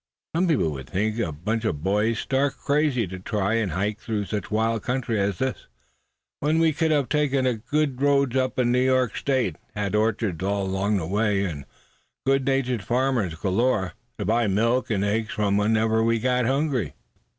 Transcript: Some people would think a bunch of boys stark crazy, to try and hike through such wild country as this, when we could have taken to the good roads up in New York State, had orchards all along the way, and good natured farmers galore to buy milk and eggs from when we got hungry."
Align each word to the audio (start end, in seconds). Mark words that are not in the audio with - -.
Some 0.35 0.47
people 0.47 0.71
would 0.71 0.89
think 0.89 1.19
a 1.19 1.31
bunch 1.31 1.63
of 1.63 1.83
boys 1.83 2.17
stark 2.17 2.57
crazy, 2.57 3.05
to 3.05 3.19
try 3.19 3.53
and 3.53 3.71
hike 3.73 3.99
through 3.99 4.25
such 4.25 4.49
wild 4.49 4.81
country 4.81 5.19
as 5.19 5.37
this, 5.37 5.67
when 6.39 6.57
we 6.57 6.73
could 6.73 6.89
have 6.89 7.07
taken 7.07 7.43
to 7.45 7.51
the 7.53 7.57
good 7.59 8.01
roads 8.01 8.35
up 8.35 8.57
in 8.57 8.71
New 8.71 8.81
York 8.83 9.15
State, 9.15 9.57
had 9.75 9.93
orchards 9.93 10.43
all 10.43 10.63
along 10.65 10.97
the 10.97 11.05
way, 11.05 11.45
and 11.45 11.65
good 12.25 12.47
natured 12.47 12.81
farmers 12.83 13.35
galore 13.35 13.93
to 14.17 14.25
buy 14.25 14.47
milk 14.47 14.89
and 14.89 15.05
eggs 15.05 15.33
from 15.33 15.55
when 15.57 15.75
we 16.07 16.17
got 16.17 16.47
hungry." 16.47 16.95